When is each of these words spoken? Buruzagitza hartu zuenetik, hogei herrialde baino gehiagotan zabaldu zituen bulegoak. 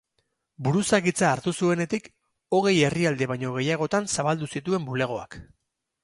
Buruzagitza 0.67 1.25
hartu 1.33 1.51
zuenetik, 1.65 2.07
hogei 2.59 2.73
herrialde 2.87 3.27
baino 3.33 3.51
gehiagotan 3.59 4.09
zabaldu 4.15 4.49
zituen 4.55 4.89
bulegoak. 4.89 5.39